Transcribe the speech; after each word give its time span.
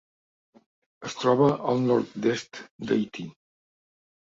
Es 1.09 1.17
troba 1.25 1.51
al 1.73 1.85
nord-est 1.91 2.61
d'Haití. 2.89 3.29